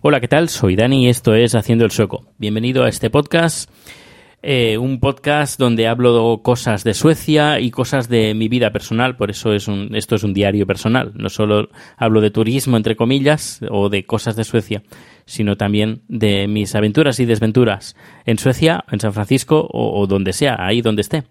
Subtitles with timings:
[0.00, 0.48] Hola, ¿qué tal?
[0.48, 2.24] Soy Dani y esto es Haciendo el Sueco.
[2.38, 3.68] Bienvenido a este podcast,
[4.42, 9.28] eh, un podcast donde hablo cosas de Suecia y cosas de mi vida personal, por
[9.28, 11.10] eso es un, esto es un diario personal.
[11.16, 14.84] No solo hablo de turismo, entre comillas, o de cosas de Suecia,
[15.24, 20.32] sino también de mis aventuras y desventuras en Suecia, en San Francisco o, o donde
[20.32, 21.24] sea, ahí donde esté.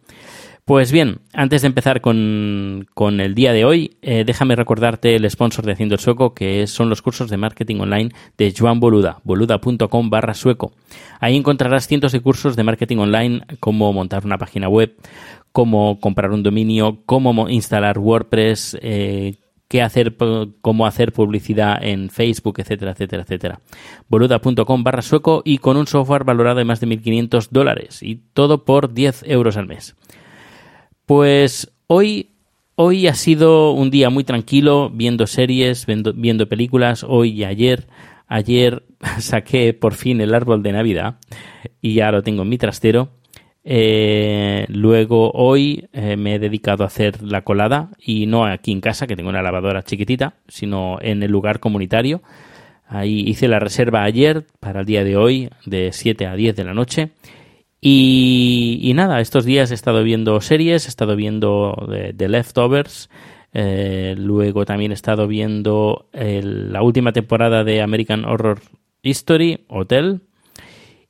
[0.68, 2.88] Pues bien, antes de empezar con,
[3.22, 6.90] el día de hoy, eh, déjame recordarte el sponsor de Haciendo el Sueco, que son
[6.90, 10.74] los cursos de marketing online de Joan Boluda, boluda.com barra sueco.
[11.22, 14.94] Ahí encontrarás cientos de cursos de marketing online, cómo montar una página web,
[15.54, 19.36] cómo comprar un dominio, cómo mo- instalar WordPress, eh,
[19.70, 20.18] qué hacer,
[20.60, 23.62] cómo hacer publicidad en Facebook, etcétera, etcétera, etcétera.
[24.10, 28.66] Boluda.com barra sueco y con un software valorado en más de 1.500 dólares y todo
[28.66, 29.96] por 10 euros al mes.
[31.08, 32.32] Pues hoy,
[32.76, 37.88] hoy ha sido un día muy tranquilo, viendo series, viendo, viendo películas, hoy y ayer.
[38.28, 38.84] Ayer
[39.20, 41.16] saqué por fin el árbol de Navidad
[41.80, 43.08] y ya lo tengo en mi trastero.
[43.64, 48.82] Eh, luego hoy eh, me he dedicado a hacer la colada y no aquí en
[48.82, 52.22] casa, que tengo una lavadora chiquitita, sino en el lugar comunitario.
[52.86, 56.64] Ahí hice la reserva ayer para el día de hoy, de 7 a 10 de
[56.66, 57.12] la noche.
[57.80, 63.10] Y, y nada, estos días he estado viendo series, he estado viendo The, Leftovers,
[63.54, 68.62] eh, luego también he estado viendo la última temporada de American Horror
[69.04, 70.22] History, Hotel,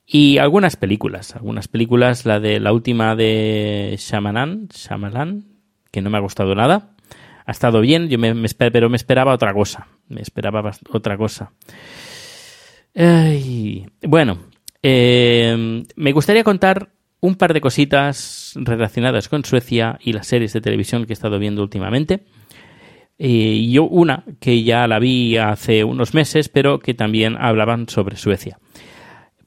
[0.06, 5.44] y algunas películas, algunas películas, la de la última de Shyamalan, Shyamalan,
[5.92, 6.96] que no me ha gustado nada.
[7.46, 11.52] Ha estado bien, yo me, me pero me esperaba otra cosa, me esperaba otra cosa.
[12.96, 14.40] Ay, bueno,
[14.84, 16.90] eh, me gustaría contar
[17.20, 21.40] un par de cositas relacionadas con Suecia y las series de televisión que he estado
[21.40, 22.26] viendo últimamente.
[23.18, 28.16] Y yo una que ya la vi hace unos meses, pero que también hablaban sobre
[28.18, 28.60] Suecia.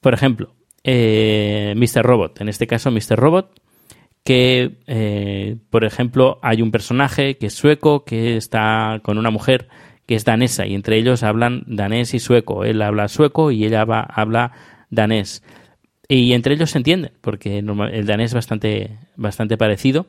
[0.00, 2.02] Por ejemplo, eh, Mr.
[2.02, 3.16] Robot, en este caso Mr.
[3.16, 3.52] Robot,
[4.24, 9.68] que, eh, por ejemplo, hay un personaje que es sueco, que está con una mujer
[10.06, 12.64] que es danesa, y entre ellos hablan danés y sueco.
[12.64, 14.52] Él habla sueco y ella va- habla
[14.90, 15.42] danés.
[16.08, 20.06] Y entre ellos se entienden, porque el danés es bastante, bastante parecido,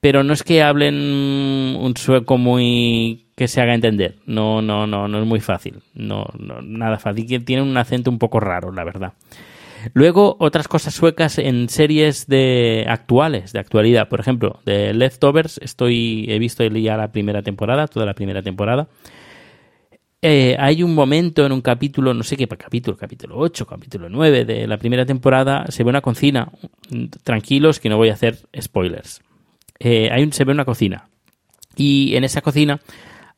[0.00, 4.16] pero no es que hablen un sueco muy que se haga entender.
[4.26, 5.82] No, no, no, no es muy fácil.
[5.94, 7.26] No, no nada fácil.
[7.26, 9.14] Que Tienen un acento un poco raro, la verdad.
[9.94, 14.08] Luego, otras cosas suecas en series de actuales, de actualidad.
[14.08, 18.88] Por ejemplo, de Leftovers, estoy, he visto ya la primera temporada, toda la primera temporada.
[20.20, 24.44] Eh, hay un momento en un capítulo, no sé qué capítulo, capítulo 8, capítulo 9
[24.44, 26.50] de la primera temporada, se ve una cocina.
[27.22, 29.20] Tranquilos que no voy a hacer spoilers.
[29.78, 31.08] Eh, hay un, se ve una cocina.
[31.76, 32.80] Y en esa cocina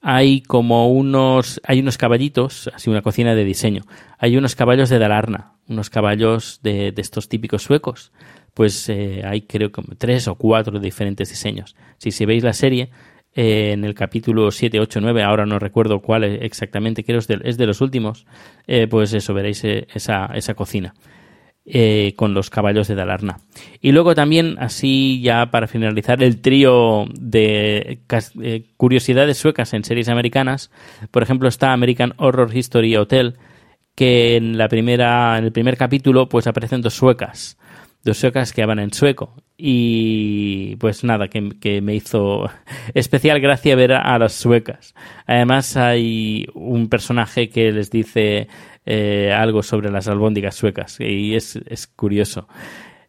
[0.01, 3.83] hay como unos, hay unos caballitos, así una cocina de diseño.
[4.17, 8.11] Hay unos caballos de Dalarna, unos caballos de, de estos típicos suecos.
[8.55, 11.77] Pues eh, hay creo que tres o cuatro diferentes diseños.
[11.99, 12.91] Si, si veis la serie,
[13.35, 17.41] eh, en el capítulo 7, 8, 9, ahora no recuerdo cuál exactamente, creo es de,
[17.45, 18.27] es de los últimos,
[18.67, 20.95] eh, pues eso, veréis eh, esa, esa cocina.
[22.17, 23.37] con los caballos de Dalarna.
[23.81, 28.01] Y luego también, así ya para finalizar, el trío de
[28.77, 30.73] curiosidades suecas en series americanas.
[31.13, 33.37] Por ejemplo, está American Horror History Hotel,
[33.95, 37.60] que en la primera, en el primer capítulo, pues aparecen dos suecas.
[38.03, 39.35] Dos suecas que hablan en sueco.
[39.57, 42.51] Y pues nada, que, me hizo
[42.95, 44.95] especial gracia ver a, las suecas.
[45.27, 48.49] Además hay un personaje que les dice
[48.87, 52.49] eh, algo sobre las albóndigas suecas y es, es curioso.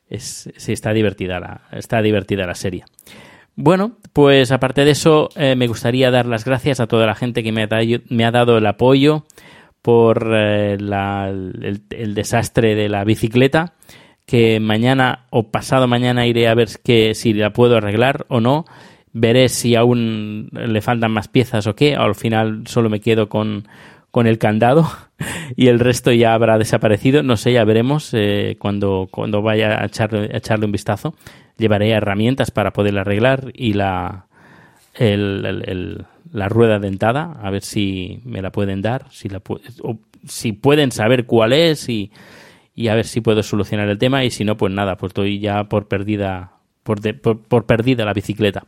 [0.09, 2.83] Es, sí, está divertida la, está divertida la serie.
[3.55, 7.43] Bueno, pues aparte de eso, eh, me gustaría dar las gracias a toda la gente
[7.43, 7.69] que me ha,
[8.09, 9.25] me ha dado el apoyo
[9.81, 13.73] por eh, el, desastre de la bicicleta
[14.25, 18.65] que mañana o pasado mañana iré a ver que, si la puedo arreglar o no.
[19.13, 21.95] Veré si aún le faltan más piezas o qué.
[21.95, 23.67] Al final solo me quedo con,
[24.09, 24.89] con el candado
[25.57, 27.23] y el resto ya habrá desaparecido.
[27.23, 31.13] No sé, ya veremos eh, cuando, cuando vaya a echarle, a echarle un vistazo.
[31.57, 34.27] Llevaré herramientas para poder arreglar y la,
[34.97, 39.97] la rueda dentada, a ver si me la pueden dar, si, la, o,
[40.27, 42.11] si pueden saber cuál es y,
[42.81, 45.39] y, a ver si puedo solucionar el tema y si no, pues nada, pues estoy
[45.39, 48.65] ya por perdida, por, por, perdida la bicicleta.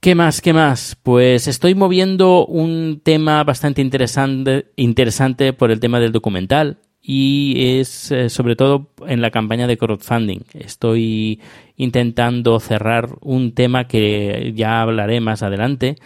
[0.00, 0.40] ¿Qué más?
[0.40, 0.96] ¿Qué más?
[1.02, 8.10] Pues estoy moviendo un tema bastante interesante, interesante por el tema del documental y es
[8.12, 10.40] eh, sobre todo en la campaña de crowdfunding.
[10.54, 11.40] Estoy
[11.76, 15.96] intentando cerrar un tema que ya hablaré más adelante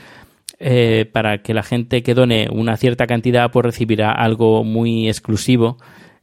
[0.59, 5.77] eh, para que la gente que done una cierta cantidad pues recibirá algo muy exclusivo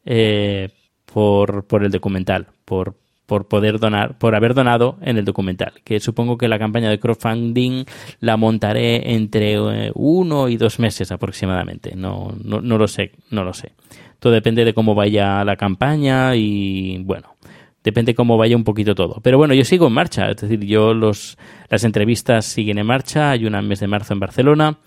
[0.06, 0.70] eh,
[1.06, 2.96] por, por, el documental, por,
[3.26, 5.74] por poder donar, por haber donado en el documental.
[5.84, 7.86] Que supongo que la campaña de crowdfunding
[8.20, 11.96] la montaré entre uno y dos meses aproximadamente.
[11.96, 13.74] No, no, no lo sé, no lo sé.
[14.20, 17.36] Todo depende de cómo vaya la campaña y bueno,
[17.84, 19.20] depende cómo vaya un poquito todo.
[19.22, 21.38] Pero bueno, yo sigo en marcha, es decir, yo los,
[21.70, 24.78] las entrevistas siguen en marcha, hay una en mes de marzo en Barcelona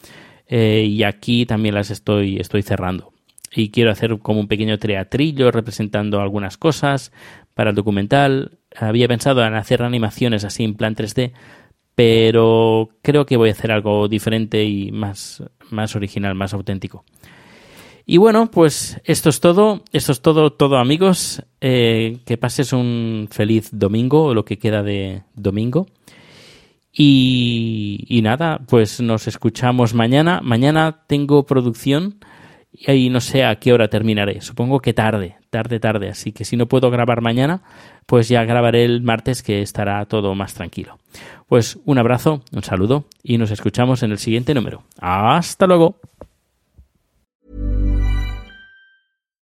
[0.46, 3.12] eh, y aquí también las estoy, estoy cerrando.
[3.56, 7.10] Y quiero hacer como un pequeño teatrillo representando algunas cosas
[7.54, 8.58] para el documental.
[8.76, 11.32] Había pensado en hacer animaciones así en plan 3D,
[11.94, 17.04] pero creo que voy a hacer algo diferente y más, más original, más auténtico.
[18.04, 21.42] Y bueno, pues esto es todo, esto es todo, todo amigos.
[21.60, 25.86] Eh, que pases un feliz domingo, o lo que queda de domingo.
[26.92, 30.40] Y, y, nada, pues nos escuchamos mañana.
[30.42, 32.18] Mañana tengo producción
[32.78, 34.40] y ahí no sé a qué hora terminaré.
[34.40, 36.10] Supongo que tarde, tarde, tarde.
[36.10, 37.62] Así que si no puedo grabar mañana,
[38.06, 40.98] pues ya grabaré el martes que estará todo más tranquilo.
[41.48, 44.82] Pues un abrazo, un saludo y nos escuchamos en el siguiente número.
[45.00, 46.00] Hasta luego.